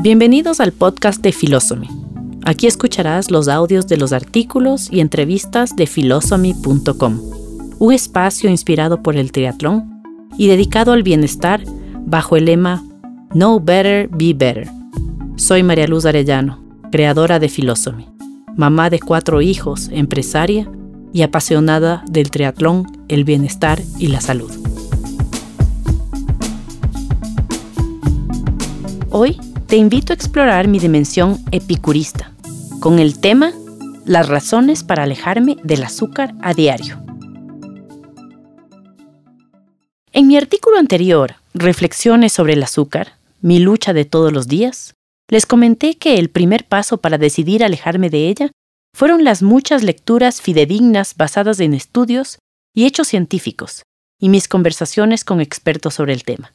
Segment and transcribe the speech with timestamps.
[0.00, 1.88] Bienvenidos al podcast de Philosophy.
[2.44, 7.20] Aquí escucharás los audios de los artículos y entrevistas de philosophy.com,
[7.80, 10.00] un espacio inspirado por el triatlón
[10.38, 11.64] y dedicado al bienestar
[12.06, 12.84] bajo el lema
[13.30, 14.68] Know Better, Be Better.
[15.34, 16.62] Soy María Luz Arellano,
[16.92, 18.06] creadora de Philosophy,
[18.56, 20.70] mamá de cuatro hijos, empresaria
[21.12, 24.52] y apasionada del triatlón, el bienestar y la salud.
[29.10, 32.32] Hoy te invito a explorar mi dimensión epicurista,
[32.80, 33.52] con el tema
[34.06, 36.98] Las razones para alejarme del azúcar a diario.
[40.12, 44.94] En mi artículo anterior, Reflexiones sobre el azúcar, mi lucha de todos los días,
[45.28, 48.50] les comenté que el primer paso para decidir alejarme de ella
[48.96, 52.38] fueron las muchas lecturas fidedignas basadas en estudios
[52.74, 53.82] y hechos científicos,
[54.18, 56.54] y mis conversaciones con expertos sobre el tema,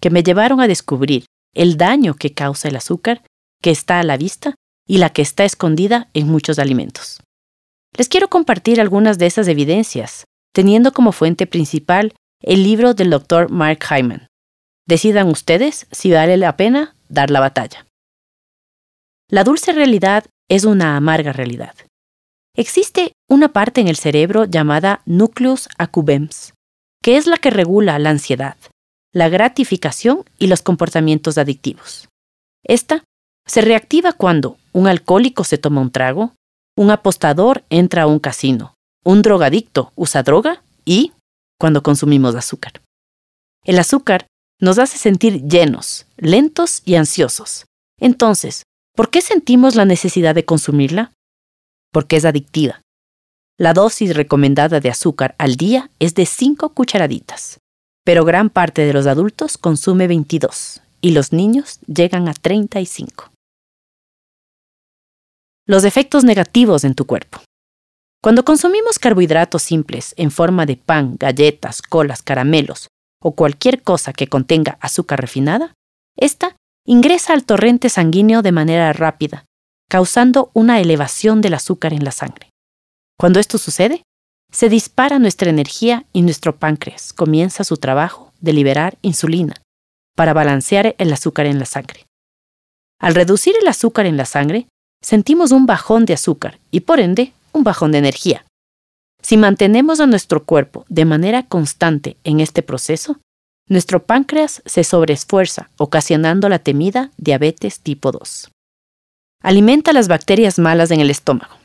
[0.00, 1.26] que me llevaron a descubrir
[1.58, 3.24] el daño que causa el azúcar,
[3.60, 4.54] que está a la vista
[4.86, 7.20] y la que está escondida en muchos alimentos.
[7.96, 13.50] Les quiero compartir algunas de esas evidencias, teniendo como fuente principal el libro del Dr.
[13.50, 14.28] Mark Hyman.
[14.86, 17.86] Decidan ustedes si vale la pena dar la batalla.
[19.28, 21.74] La dulce realidad es una amarga realidad.
[22.54, 26.54] Existe una parte en el cerebro llamada nucleus accumbens,
[27.02, 28.56] que es la que regula la ansiedad,
[29.12, 32.08] la gratificación y los comportamientos adictivos.
[32.64, 33.04] Esta
[33.46, 36.34] se reactiva cuando un alcohólico se toma un trago,
[36.76, 41.12] un apostador entra a un casino, un drogadicto usa droga y
[41.58, 42.82] cuando consumimos azúcar.
[43.64, 44.26] El azúcar
[44.60, 47.64] nos hace sentir llenos, lentos y ansiosos.
[47.98, 51.12] Entonces, ¿por qué sentimos la necesidad de consumirla?
[51.92, 52.82] Porque es adictiva.
[53.56, 57.58] La dosis recomendada de azúcar al día es de 5 cucharaditas
[58.08, 63.30] pero gran parte de los adultos consume 22 y los niños llegan a 35.
[65.66, 67.42] Los efectos negativos en tu cuerpo.
[68.22, 72.88] Cuando consumimos carbohidratos simples en forma de pan, galletas, colas, caramelos
[73.22, 75.74] o cualquier cosa que contenga azúcar refinada,
[76.16, 76.56] esta
[76.86, 79.44] ingresa al torrente sanguíneo de manera rápida,
[79.86, 82.48] causando una elevación del azúcar en la sangre.
[83.18, 84.02] Cuando esto sucede,
[84.50, 89.54] se dispara nuestra energía y nuestro páncreas comienza su trabajo de liberar insulina
[90.16, 92.06] para balancear el azúcar en la sangre.
[93.00, 94.66] Al reducir el azúcar en la sangre,
[95.02, 98.44] sentimos un bajón de azúcar y por ende un bajón de energía.
[99.22, 103.20] Si mantenemos a nuestro cuerpo de manera constante en este proceso,
[103.68, 108.50] nuestro páncreas se sobreesfuerza, ocasionando la temida diabetes tipo 2.
[109.42, 111.57] Alimenta las bacterias malas en el estómago.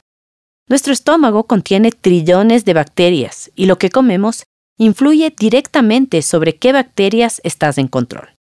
[0.70, 4.44] Nuestro estómago contiene trillones de bacterias y lo que comemos
[4.78, 8.36] influye directamente sobre qué bacterias estás en control.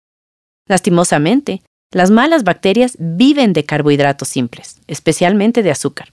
[0.66, 1.62] Lastimosamente,
[1.92, 6.10] las malas bacterias viven de carbohidratos simples, especialmente de azúcar.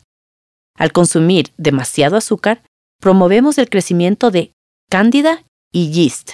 [0.78, 2.64] Al consumir demasiado azúcar,
[3.02, 4.54] promovemos el crecimiento de
[4.90, 6.34] cándida y yeast,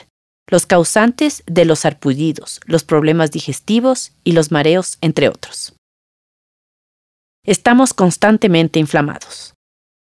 [0.50, 5.74] los causantes de los arpullidos, los problemas digestivos y los mareos, entre otros.
[7.44, 9.54] Estamos constantemente inflamados.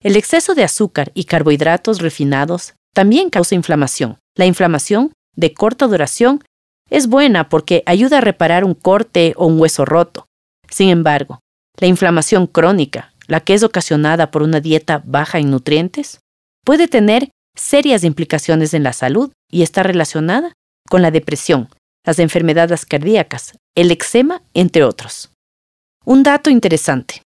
[0.04, 4.18] El exceso de azúcar y carbohidratos refinados también causa inflamación.
[4.36, 6.44] La inflamación, de corta duración,
[6.90, 10.26] es buena porque ayuda a reparar un corte o un hueso roto.
[10.68, 11.40] Sin embargo,
[11.80, 16.20] la inflamación crónica, la que es ocasionada por una dieta baja en nutrientes,
[16.66, 20.52] puede tener serias implicaciones en la salud y está relacionada
[20.86, 21.70] con la depresión,
[22.04, 25.30] las enfermedades cardíacas, el eczema, entre otros.
[26.04, 27.23] Un dato interesante.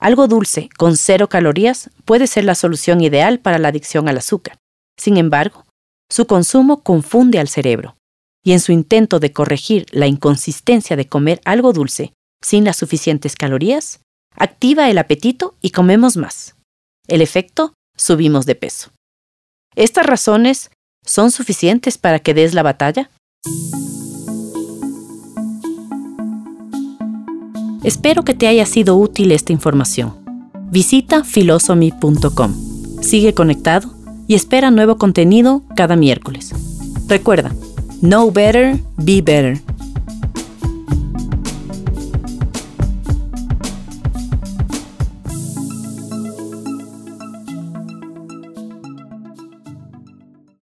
[0.00, 4.58] Algo dulce, con cero calorías, puede ser la solución ideal para la adicción al azúcar.
[4.96, 5.64] Sin embargo,
[6.10, 7.96] su consumo confunde al cerebro,
[8.44, 13.34] y en su intento de corregir la inconsistencia de comer algo dulce sin las suficientes
[13.34, 14.00] calorías,
[14.34, 16.54] activa el apetito y comemos más.
[17.08, 18.90] El efecto, subimos de peso.
[19.74, 20.70] ¿Estas razones
[21.04, 23.10] son suficientes para que des la batalla?
[27.88, 30.12] Espero que te haya sido útil esta información.
[30.70, 32.52] Visita philosophy.com.
[33.00, 33.94] Sigue conectado
[34.26, 36.52] y espera nuevo contenido cada miércoles.
[37.06, 37.50] Recuerda,
[38.02, 39.62] know better, be better.